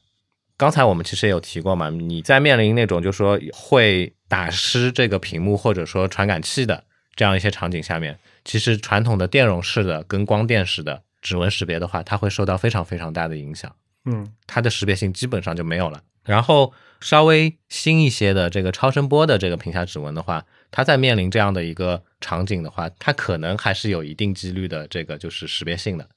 [0.57, 6.85] 刚才我们其实也有提过嘛，你在面临那种就说会打湿这个屏幕或者说传感器的
[7.17, 13.75] 这样一些场景下面，其实传统的电容式的跟光电式的指纹识别的话，它会受到非常非常大的影响。
[14.05, 16.03] 嗯它的识别性基本上就没有了。
[16.25, 26.09] 然后稍微新一些的这个超声波的这个屏下指纹的话，它在面临这样的一个场景的话，他可能还是有一定几率的这个就是识别性的。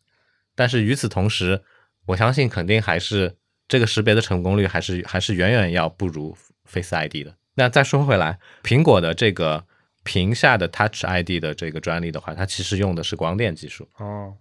[0.56, 1.62] 但是与此同时，
[2.08, 3.36] 我相信肯定还是
[3.68, 7.36] 这个识别的成功率还是还是远远要不如 Face ID 的。
[7.56, 9.66] 那再说回来，苹果的这个
[10.04, 13.88] 屏下的 Touch ID 的这个专利的话，它其实用的是光电技术。
[13.98, 14.36] 哦，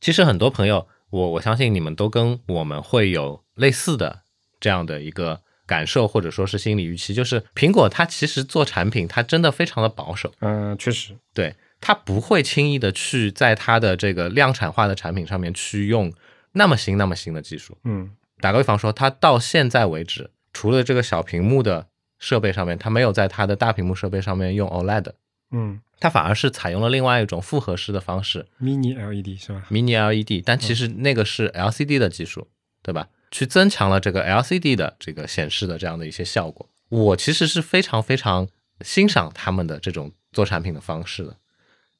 [0.00, 4.22] 其实很多朋友，我我相信你们都跟我们会有类似的
[4.58, 16.12] 这样的一个感受，或者说是心理预期，就是苹果它其实做产品，它真的非常的保守，嗯、确实，对，它不会轻易的去在它的这个量产化的产品上面去用
[16.54, 17.78] 那么新那么新的技术。
[17.84, 21.86] 嗯打个比方说，它到现在为止，除了这个小屏幕的
[22.18, 25.12] 设备上面，它没有在它的大屏幕设备上面用 OLED，
[25.52, 32.48] 嗯它反而是采用了另外一种复合式的方式，，Mini LED 是吧？Mini LED，但其实那个是 LCD 的技术，
[32.82, 33.08] 对吧？
[33.30, 36.68] 去增强了这个 LCD 的这个显示的这样的一些效果。
[36.88, 38.48] 我其实是非常非常
[38.80, 41.36] 欣赏他们的这种做产品的方式的，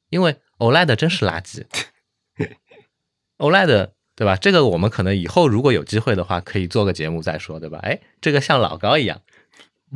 [0.09, 1.65] 因为 OLED 真是垃圾。
[3.39, 4.37] OLED 对吧？
[4.37, 7.79] 这个我们可能以后如果有机会的话，可以做个节目再说，对吧？
[7.83, 9.23] 哎，这个像老高一样，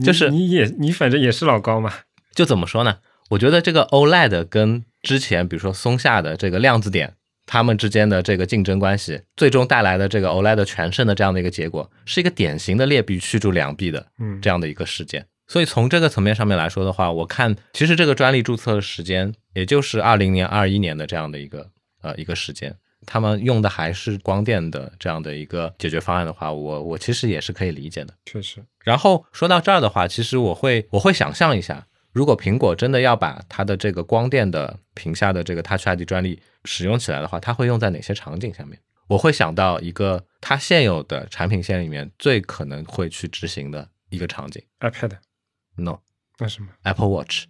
[0.03, 1.93] 就是你也你反正也是老高嘛，
[2.35, 3.01] 就怎么说呢？
[3.31, 15.27] 我觉得这个 OLED 跟之前比如说松下的这个量子点，它们之间的这个竞争关系，最终带来的这个 OLED 全胜的这样的一个结果，是一个典型的劣币驱逐良币的嗯这样的一个事件。
[15.47, 21.69] 所以从这个层面上面来说的话，我看其实这个专利注册的时间，也就是二零年、二一年的这样的一个
[22.01, 28.15] 呃一个时间，他们用的还是光电的这样的一个解决方案的话，我我其实也是可以理解的。
[28.25, 38.79] 确实，然后说到这儿的话，其实我会我会想象一下，如果苹果真的要把它的这个光电的屏下的这个 Touch ID 专利使用起来的话，它会用在哪些场景下面？
[39.09, 45.99] 我会想到一个它现有的产品线里面最可能会去执行的一个场景 iPad，No
[46.39, 47.47] 那什么？Apple Watch。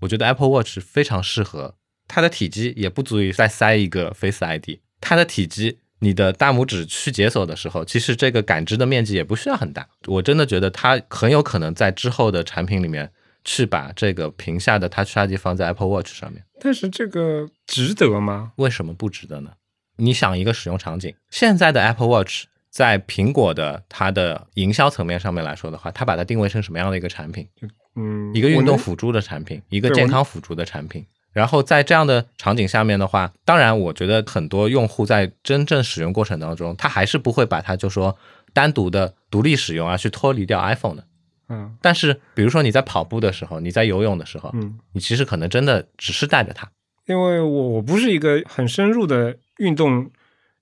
[0.00, 1.74] 我觉得 Apple Watch 非常适合，
[2.06, 5.80] 它的体积也不足以再塞一个 Face ID，它的体积。
[6.00, 9.88] 你的大拇指去解锁的时候，其实这个感知的面积也不需要很大。
[10.08, 13.10] 我真的觉得它很有可能在之后的产品里面
[13.46, 16.44] 去把这个屏下的 Touch ID 放在 Apple Watch 上面。
[16.60, 18.52] 但是这个值得吗？
[18.56, 19.52] 为什么不值得呢？
[19.96, 27.48] 你想一个使用场景，现在的 Apple Watch 在苹果的它的营销层面上面来说的话，它把它定位成什么样的一个产品？
[27.94, 31.06] 嗯，一个运动辅助的产品，一个健康辅助的产品。
[31.32, 38.18] 然后在这样的场景下面的话，当然我觉得很多用户在真正使用过程当中，他还是不会把它就说
[38.52, 41.04] 单独的独立使用啊，去脱离掉 iPhone 的。
[41.48, 41.76] 嗯。
[41.80, 46.70] 但是比如说你在跑步的时候，你在游泳的时候，嗯，你其实可能真的只是带着它。
[47.06, 50.10] 因为我我不是一个很深入的运动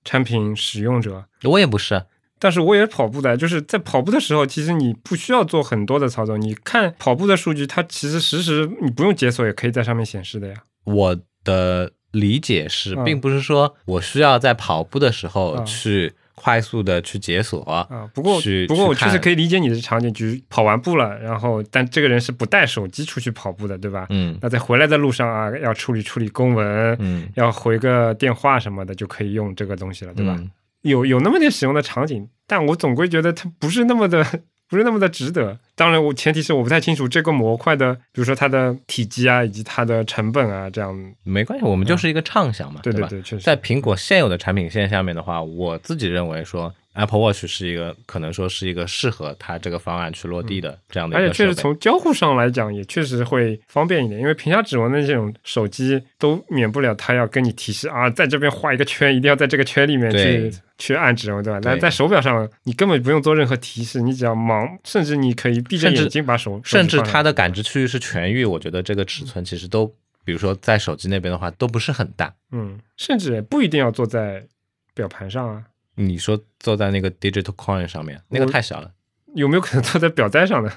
[0.03, 2.05] 产品使用者，我也不是，
[2.37, 10.55] 但是我也跑步的，就是在跑步的时候，其实你不需要做很多的操作，你看跑步的数据，它其实实时你不用解锁也可以在上面显示的呀。
[10.83, 13.03] 我的理解是，嗯。
[13.03, 15.65] 并不是说我需要在跑步的时候嗯。
[15.65, 24.05] 去快速的去解锁啊，不过不过我确实可以理解你的场景，就是跑完步了，然后但这个人是不带手机出去跑步的，对吧？
[24.09, 30.35] 嗯那在回来的路上啊，要处理处理公文，嗯，要回个电话什么的，就可以用这个东西了，对吧？
[30.37, 34.23] 嗯有有那么点使用的场景，但我总归觉得它不是那么的，
[34.69, 35.57] 不是那么的值得。
[35.75, 41.13] 当然，我前提是我不太清楚这个模块的，比如说它的体积啊，以及它的成本啊，这样。
[41.23, 42.81] 没关系，我们就是一个畅想嘛，吧？
[42.83, 43.39] 对对，确实。
[43.39, 51.53] 在苹果现有的产品线下面的话，我自己认为说 Apple Watch 是一个可能说是一个适合它这个方案去落地的这样的而且确实。
[51.53, 61.59] 从交互上来讲，也确实会方便一点，因为屏下指纹的这种手机都免不了它要跟你提示啊，在这边画一个圈，一定要在这个圈里面去去按指纹，对吧？
[61.61, 69.85] 但在手表上，你根本不用做任何提示，你只要盲，甚至你可以闭着眼睛把手，甚至它的感知区域是全域，我觉得这个尺寸其实都，
[70.23, 72.33] 比如说在手机那边的话，都不是很大。
[72.51, 74.45] 嗯，甚至也不一定要坐在
[74.93, 75.63] 表盘上啊，
[75.95, 78.91] 你说坐在那个 digital coin 上面，那个太小了。
[79.33, 80.71] 有没有可能坐在表带上呢？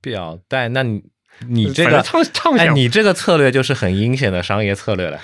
[0.00, 1.02] 表带，那你
[1.48, 5.20] 你这个，哎，畅畅想，你这个策略就是很阴险的商业策略了。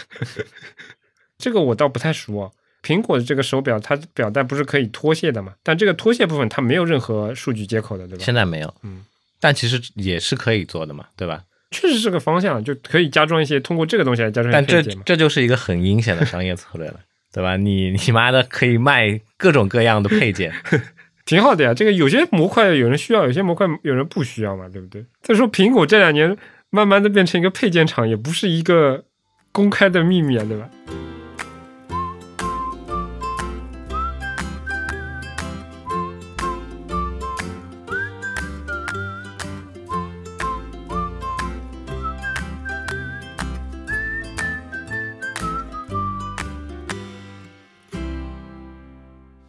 [1.38, 2.50] 这个我倒不太熟啊。
[2.82, 5.54] 苹果的这个手表，它表带不是可以脱卸的嘛？
[5.62, 8.24] 但这个脱卸部分它没有任何数据接口的，对吧？
[8.24, 9.04] 现在没有，嗯，
[9.40, 11.42] 但其实也是可以做的嘛，对吧？
[11.70, 14.94] 确实是个方向，就可以加装一些通过这个东西来加装一些但这。
[15.04, 17.00] 这就是一个很阴险的商业策略了，
[17.38, 17.56] 对吧？
[17.56, 20.52] 你 你妈的可以卖各种各样的配件，
[21.24, 21.72] 挺好的呀。
[21.72, 25.04] 这个有些模块有人需要，有些模块有人不需要嘛，对不对？
[25.22, 26.36] 再说苹果这两年
[26.70, 29.04] 慢慢的变成一个配件厂，也不是一个
[29.52, 30.68] 公开的秘密啊，对吧？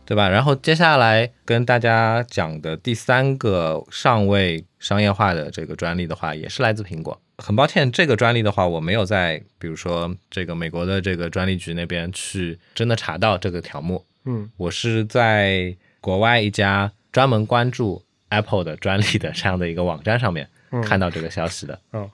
[0.09, 0.27] 对吧？
[0.27, 7.21] 然后接下来跟大家讲的第三个尚未商业化的这个专利的话，也是来自苹果。
[7.37, 21.79] 很抱歉，这个专利的话，我没有在比如说这个美国的这个专利局那边去真的查到这个条目，嗯我是在国外一家专门关注 Apple 的专利的这样的一个网站上面嗯，看到这个消息的。
[21.91, 22.09] 哦，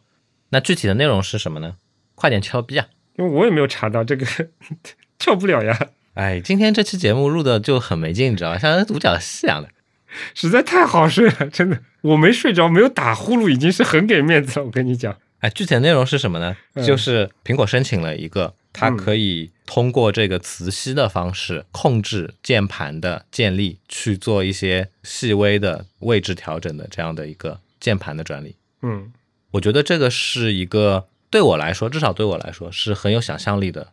[0.50, 1.78] 那具体的内容是什么呢？
[2.14, 2.86] 快点敲逼啊！
[3.16, 4.26] 因为我也没有查到这个，
[5.18, 8.58] 跳不了呀，哎，今天这期节目录的就很没劲，你知道吗？
[8.58, 9.70] 像独角戏一样的。
[10.34, 14.66] 实在太好睡了，真的，我没睡着，没有打呼噜，已经是很给面子了。
[14.66, 16.56] 我跟你讲，哎，具体的内容是什么呢？
[16.76, 28.56] 嗯就是苹果申请了一个，它嗯可以通过这个磁吸的方式控制键盘的建立，去做一些细微的位置调整的这样的一个键盘的专利。
[28.84, 29.12] 嗯
[29.52, 33.92] 我觉得这个是一个对我来说，至少对我来说是很有想象力的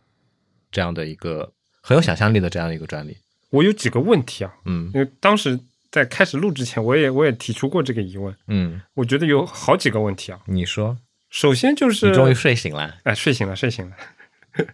[0.71, 1.51] 这样的一个
[1.83, 3.17] 很有想象力的这样的一个专利。
[3.49, 5.59] 我有几个问题啊，嗯因为当时
[5.91, 10.39] 在开始录之前，我也我也提出过这个疑问，嗯，我觉得有好几个问题啊。
[10.47, 10.97] 你说，
[11.29, 12.95] 首先就是，你终于睡醒了。
[13.03, 13.95] 哎，睡醒了，睡醒了。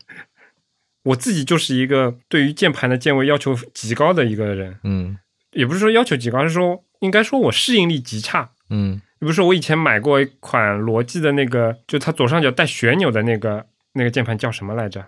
[1.04, 5.18] 我自己就是一个对于键盘的键位要求极高的一个人，嗯
[5.52, 8.52] 也不是说要求极高，是说应该说我适应力极差。
[8.70, 15.06] 嗯比如说我以前买过一款罗技的那个，就它左上角带旋钮的那个那个键盘叫什么来着？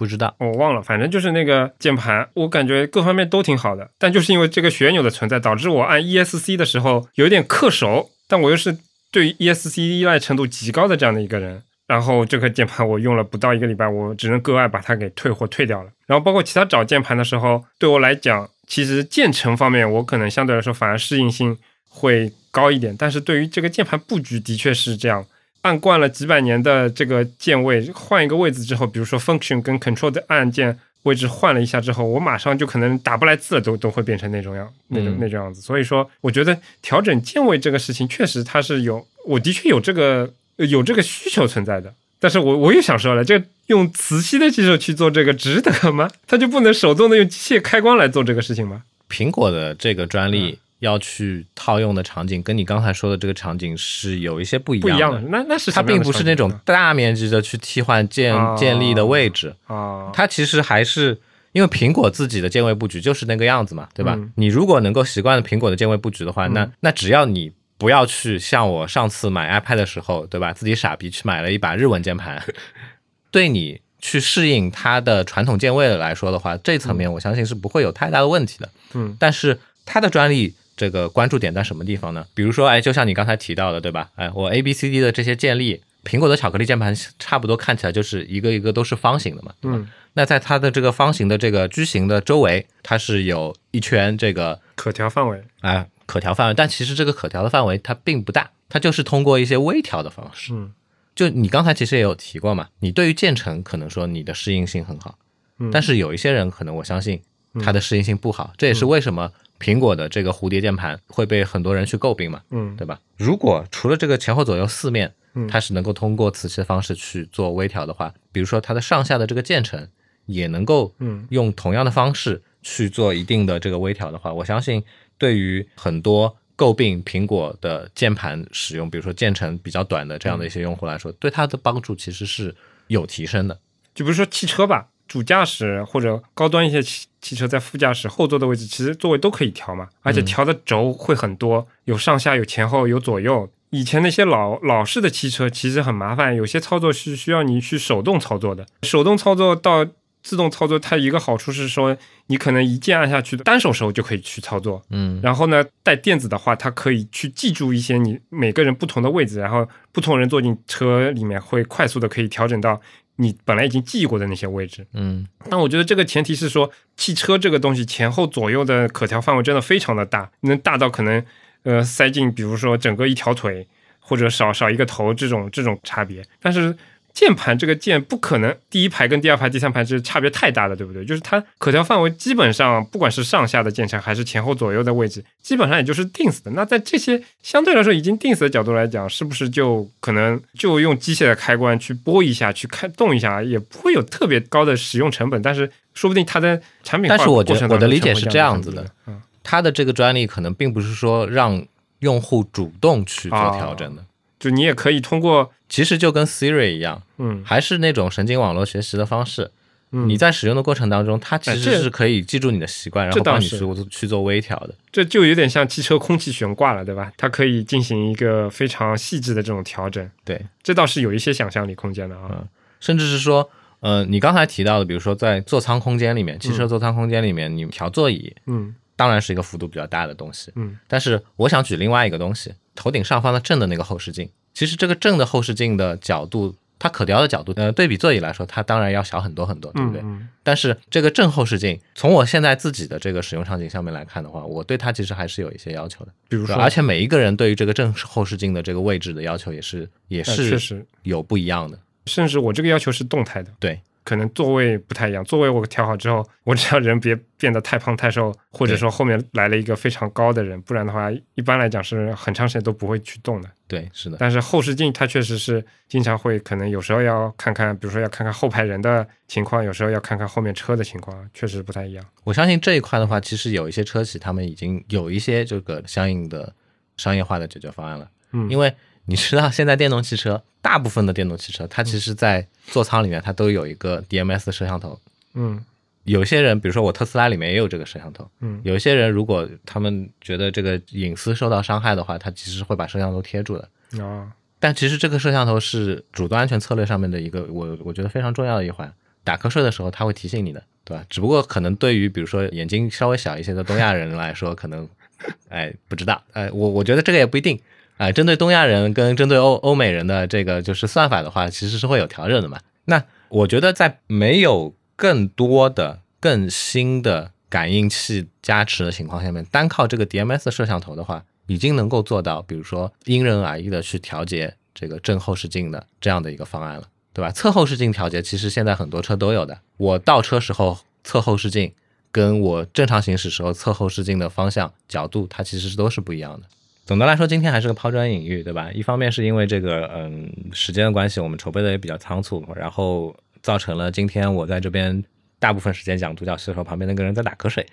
[0.00, 0.34] 不知道。
[0.38, 8.78] 我忘了，反正就是那个键盘，我感觉各方面都挺好的，但就是因为这个旋钮的存在，导致我按 ESC 的时候有点恪手，但我又是
[9.12, 11.62] 对 ESC 依赖程度极高的这样的一个人。
[11.86, 15.90] 然后这个键盘我用了不到一个礼拜，我只能割爱把它给退货退掉了。
[16.06, 21.58] 然后包括其他找键盘的时候，对我来讲，其实键程方面我可能相对来说反而适应性
[21.90, 25.26] 会高一点，但是对于这个键盘布局的确是这样。
[25.62, 35.60] 按惯了几百年的这个键位，换一个位置之后，比如说 function 跟 control 的按键位置换了一下之后，我马上就可能打不来字了，都都会变成那种样那种嗯那种样子。
[35.60, 41.92] 所以说，我觉得调整键位这个事情，确实它是有，我的确有这个呃有这个需求存在的。
[42.18, 46.10] 但是我我又想说了，这用磁吸的技术去做这个值得吗？
[46.26, 48.82] 它就不能手动的用机械开关来做这个事情吗？
[49.08, 54.92] 苹果的这个专利要去套用的场景，跟你刚才说的这个场景是有一些不一样的。
[54.92, 61.18] 不一样的，那那是它并不是那种大面积的去替换键哦键力的位置，呢啊，它其实还是
[61.52, 64.14] 因为苹果自己的键位布局就是那个样子嘛，对吧？
[64.16, 70.52] 嗯你如果能够习惯了苹果的键位布局的话，那那只要你不要去像我上次买 iPad 的时候，对吧？
[70.52, 72.42] 自己傻逼去买了一把日文键盘，
[73.30, 78.70] 对你去适应它的传统键位来说的话，这层面我相信是不会有太大的问题的。
[78.94, 82.24] 嗯但是它的专利这个关注点在什么地方呢？
[82.32, 84.08] 比如说，哎，就像你刚才提到的，对吧？
[84.14, 89.76] 哎，我 A B C D 的这些建立，苹果的巧克力键盘差不多看起来就是一个一个都是方形的嘛，对吧？
[89.76, 100.54] 嗯，那在它的这个方形的这个矩形的周围，它是有一圈这个可调范围，啊、可调范围，但其实这个可调的范围它并不大，它就是通过一些微调的方式。
[100.54, 100.72] 嗯
[101.14, 105.18] 就你刚才其实也有提过嘛，你对于键程可能说你的适应性很好，
[105.58, 107.20] 嗯，但是有一些人可能我相信
[107.62, 109.30] 他的适应性不好，这也是为什么
[109.60, 112.98] 苹果的这个蝴蝶键盘会被很多人去诟病嘛，嗯对吧？
[113.16, 119.86] 如果除了这个前后左右四面嗯，它是能够通过磁吸的方式去做微调的话，比如说它的上下的这个键程
[120.26, 124.82] 也能够嗯用同样的方式去做一定的这个微调的话，我相信
[125.18, 132.54] 对于很多诟病苹果的键盘使用，比如说键程比较短的这样的一些用户来说，对它的帮助其实是
[132.88, 133.60] 有提升的。
[133.94, 143.50] 就比如说汽车吧，主驾驶或者高端一些汽汽车在副驾驶后座的位置，其实座位都可以调嘛，而且调的轴会很多，有上下、有前后、有左右。
[143.70, 148.64] 以前那些老老式的汽车其实很麻烦，有些操作是需要你去手动操作的。
[148.82, 149.84] 手动操作到
[150.22, 151.96] 自动操作，它一个好处是说，
[152.28, 154.80] 你可能一键按下去，单手手就可以去操作。
[154.90, 162.80] 嗯然后呢，带电子的话，它可以去记住一些你每个人不同的位置，然后不同人坐进车里面会快速的可以调整到
[163.20, 164.86] 你本来已经记过的那些位置。
[164.94, 171.22] 嗯但我觉得这个前提是说，汽车这个东西前后左右的可调范围真的非常的大，能大到可能
[171.64, 173.68] 呃塞进，比如说整个一条腿
[173.98, 176.24] 或者少少一个头这种这种差别。
[176.40, 176.74] 但是
[177.12, 181.04] 键盘这个键不可能第一排跟第二排、第三排是差别太大的，对不对？
[181.04, 186.50] 就是它可调范围基本上不管是上下的键程还是前后左右的位置，基本上也就是定死的。
[186.52, 195.40] 那在这些相对来说已经定死的角度来讲，是不是就可能就用机械的开关去拨一下、去开动一下，也不会有特别高的使用成本？
[195.42, 201.64] 但是说不定它的产品但是我觉得我的理解是这样子的，嗯它的这个专利可能并不是说让
[202.00, 204.04] 用户主动去做调整的，
[204.40, 209.52] 就你也可以通过其实就跟 Siri 一样，嗯还是那种神经网络学习的方式。
[209.92, 214.74] 嗯，你在使用的过程当中，它其实是可以记住你的习惯，然后帮你这倒是去去做微调的。
[214.92, 217.12] 这就有点像汽车空气悬挂了，对吧？
[217.16, 222.28] 它可以进行一个非常细致的这种调整，对，这倒是有一些想象力空间的啊。
[222.30, 230.50] 嗯甚至是说，呃，你刚才提到的，比如说在座舱空间里面，汽车嗯座舱空间里面，你调座椅，嗯当然是一个幅度比较大的东西。
[230.54, 240.00] 嗯但是我想举另外一个东西，头顶上方的正的那个后视镜，其实这个正的后视镜的角度，它可调的角度，呃，对比座椅来说，它当然要小很多很多，对不对？
[240.00, 246.12] 嗯嗯但是这个正后视镜，从我现在自己的这个使用场景下面来看的话，我对它其实还是有一些要求的。
[246.30, 251.78] 比如说，而且每一个人对于这个正后视镜的这个位置的要求也是也是确是实，有不一样的。
[252.06, 255.24] 甚至我这个要求是动态的，对，可能座位不太一样。
[255.24, 263.48] 座位我调好之后，我只要人别变得太胖太瘦，或者说后面来了一个非常高的人，不然的话，一般来讲是很长时间都不会去动的。
[263.68, 272.04] 对，是的，但是后视镜它确实是经常会，可能有时候要看看，比如说要看看后排人的情况，有时候要看看后面车的情况，确实不太一样。
[272.24, 276.52] 我相信这一块的话，其实有一些车企他们已经有一些这个相应的
[276.96, 278.10] 商业化的解决方案了。
[278.32, 278.72] 嗯，因为
[279.10, 284.98] 你知道，现在电动汽车大部分的电动汽车，它其实在座舱里面它都有一个 DMS 摄像头。
[285.34, 285.60] 嗯
[286.04, 288.28] 有些人，比如说我特斯拉里面也有这个摄像头。
[288.40, 293.68] 嗯有一些人如果他们觉得这个隐私受到伤害的话，他其实会把摄像头贴住的。
[294.02, 298.92] 啊但其实这个摄像头是主动安全策略上面的一个我我觉得非常重要的一环。
[299.24, 301.04] 打瞌睡的时候，它会提醒你的，对吧？
[301.10, 304.88] 只不过可能对于比如说眼睛稍微小一些的东亚人来说，可能
[305.50, 307.60] 哎不知道，哎我我觉得这个也不一定。
[308.00, 312.58] 哎，针对东亚人跟针对欧欧美人的这个就是算法的话，其实是会有调整的嘛。
[312.86, 327.30] 那我觉得在没有更多的、更新的感应器加持的情况下面，单靠这个 DMS 摄像头的话，已经能够做到，比如说因人而异的去调节这个正后视镜的这样的一个方案了，对吧？
[327.30, 331.70] 侧后视镜调节其实现在很多车都有的，我倒车时候侧后视镜
[332.10, 336.46] 跟我正常行驶时候侧后视镜的方向角度，它其实都是不一样的。
[336.90, 338.68] 总的来说，今天还是个抛砖引玉，对吧？
[338.72, 345.00] 一方面是因为这个嗯时间的关系，我们筹备的也比较仓促，然后造成了今天我在这边
[345.38, 347.64] 大部分时间讲独角戏的时候，旁边那个人在打瞌睡。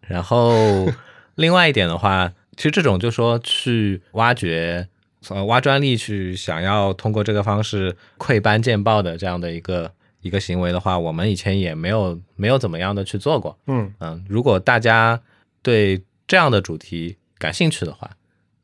[0.00, 0.84] 然后
[1.36, 4.88] 另外一点的话，其实这种就说去挖掘。
[5.28, 9.92] 呃，挖专利去想要通过这个方式窥斑见豹的这样的一个
[10.22, 13.56] 一个行为的话，我们以前也没有没有怎么样的去做过。
[13.68, 15.20] 嗯嗯，如果大家
[15.62, 18.10] 对这样的主题感兴趣的话，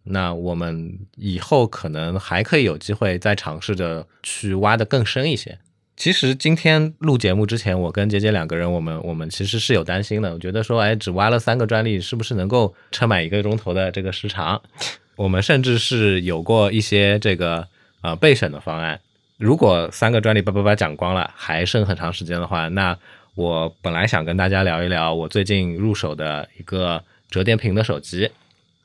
[0.05, 5.59] 那我们以后可能还可以有机会再尝试着去挖的更深一些。
[5.97, 10.33] 其实今天录节目之前，我跟杰杰两个人，我们我们其实是有担心的。
[10.33, 14.61] 我觉得说，哎，只挖了三个专利，是不是能够撑满一个钟头的这个时长？
[15.17, 17.69] 我们甚至是有过一些这个
[18.01, 18.99] 呃备审的方案。
[19.37, 22.97] 如果三个专利叭叭叭讲光了，还剩很长时间的话，那
[23.35, 28.31] 我本来想跟大家聊一聊我最近入手的一个折叠屏的手机，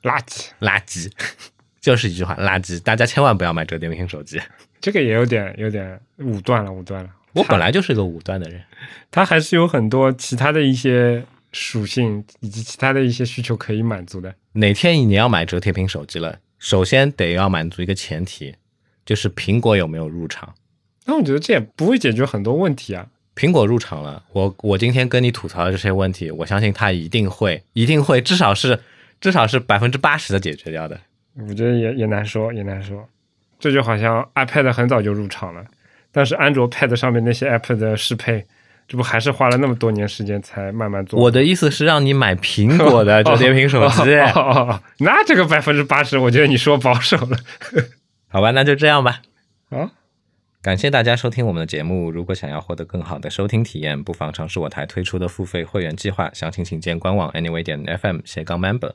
[0.07, 1.11] 垃圾，垃圾，
[1.81, 2.79] 就是一句话，垃圾。
[2.79, 4.41] 大家千万不要买折叠屏手机。
[4.79, 7.09] 这个也有点有点武断了，武断了。
[7.33, 8.63] 我本来就是个武断的人，
[9.11, 11.25] 它还是有很多其他的一些。
[11.53, 14.35] 属性以及其他的一些需求可以满足的。
[14.51, 18.53] 哪天你要买折叠屏手机了，首先得要满足一个前提，
[19.05, 20.53] 就是苹果有没有入场。
[21.05, 23.07] 那我觉得这也不会解决很多问题啊。
[23.33, 28.81] 苹果入场了，我我今天跟你吐槽的这些问题，我相信它一定会，一定会，至少是
[29.19, 30.99] 至少是百分之八十的解决掉的。
[31.47, 33.07] 我觉得也也难说，也难说。
[33.59, 35.63] 这就好像 iPad 很早就入场了，
[36.11, 38.45] 但是安卓 Pad 上面那些 App 的适配。
[38.87, 41.19] 这不还是花了那么多年时间才慢慢做？
[41.19, 44.15] 我的意思是让你买苹果的折叠屏手机。
[44.99, 47.37] 那这个百分之八十，我觉得你说保守了。
[48.31, 49.19] 好吧，那就这样吧。
[49.71, 49.91] 啊，
[50.67, 52.11] 感谢大家收听我们的节目。
[52.11, 56.29] 如果想要获得更好的收听体验，不妨尝试我台推出的付费会员计划。
[56.33, 58.91] 详情请见官网 anyway 点 fm 斜杠 member。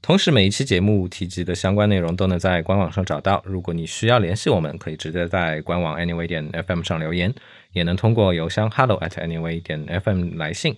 [0.00, 3.42] 同时，每一期节目提及的相关内容都能在官网上找到。
[3.44, 7.34] 如果你需要联系我们，可以直接在官网 anyway 点 fm 上留言。
[7.72, 10.76] 也能通过邮箱 hello at anyway 点 fm 来信，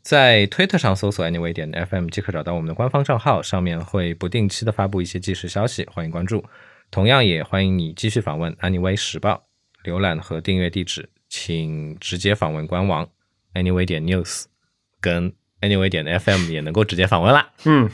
[0.00, 6.42] 在推特上搜索 anyway 点 fm 即可找到我们的官方账号，上面会不定期的发布一些即时消息，欢迎关注。
[6.90, 9.44] 同样也欢迎你继续访问 anyway 时报，
[9.84, 13.08] 浏览和订阅地址，请直接访问官网
[13.54, 14.44] anyway 点 news，
[15.00, 17.50] 跟 anyway 点 fm 也能够直接访问啦。
[17.64, 17.90] 嗯，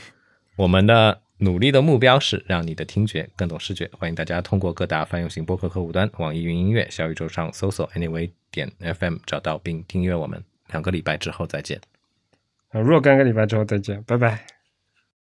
[0.56, 1.22] 我们的。
[1.38, 3.90] 努力的目标是让你的听觉更懂视觉。
[3.92, 10.42] 欢迎大家通过各大泛用型播客客户端、网易云音乐、小宇宙上搜索 Anyway 点 FM 找到并订阅我们。
[10.68, 11.78] 两个礼拜之后再见。
[12.70, 14.55] 啊，若干个礼拜之后再见，拜拜。